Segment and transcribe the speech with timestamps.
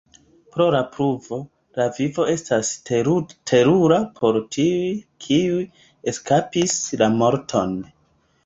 [0.53, 1.37] Pro la pluvo,
[1.79, 2.71] la vivo estas
[3.51, 4.91] terura por tiuj
[5.27, 5.63] kiuj
[6.15, 7.79] eskapis la morton.